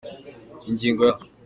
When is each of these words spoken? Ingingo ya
Ingingo 0.69 1.01
ya 1.09 1.15